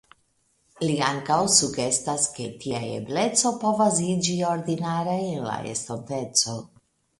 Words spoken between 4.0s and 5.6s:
iĝi ordinara en